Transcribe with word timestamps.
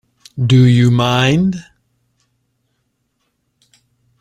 Do- 0.43 0.63
you- 0.65 0.89
mind? 0.89 1.63